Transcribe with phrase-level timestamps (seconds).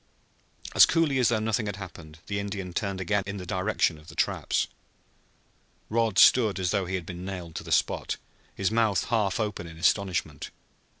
[0.73, 4.07] As coolly as though nothing had occurred the Indian turned again in the direction of
[4.07, 4.65] the traps.
[5.91, 8.17] Rod stood as though he had been nailed to the spot,
[8.55, 10.49] his mouth half open in astonishment.